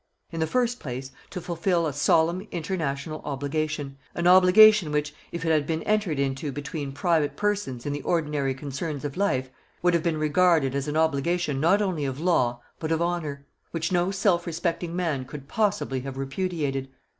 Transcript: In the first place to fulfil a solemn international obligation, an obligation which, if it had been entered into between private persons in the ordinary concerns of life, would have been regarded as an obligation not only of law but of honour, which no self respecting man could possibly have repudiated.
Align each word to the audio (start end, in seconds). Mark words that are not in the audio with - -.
In 0.31 0.39
the 0.39 0.47
first 0.47 0.79
place 0.79 1.11
to 1.29 1.39
fulfil 1.39 1.85
a 1.85 1.93
solemn 1.93 2.47
international 2.51 3.21
obligation, 3.23 3.97
an 4.15 4.25
obligation 4.25 4.91
which, 4.91 5.13
if 5.31 5.45
it 5.45 5.49
had 5.51 5.67
been 5.67 5.83
entered 5.83 6.17
into 6.17 6.51
between 6.51 6.91
private 6.91 7.35
persons 7.35 7.85
in 7.85 7.93
the 7.93 8.01
ordinary 8.01 8.55
concerns 8.55 9.05
of 9.05 9.15
life, 9.15 9.51
would 9.83 9.93
have 9.93 10.01
been 10.01 10.17
regarded 10.17 10.73
as 10.73 10.87
an 10.87 10.97
obligation 10.97 11.59
not 11.59 11.83
only 11.83 12.05
of 12.05 12.19
law 12.19 12.61
but 12.79 12.91
of 12.91 12.99
honour, 12.99 13.45
which 13.69 13.91
no 13.91 14.09
self 14.09 14.47
respecting 14.47 14.95
man 14.95 15.23
could 15.23 15.47
possibly 15.47 15.99
have 15.99 16.17
repudiated. 16.17 16.89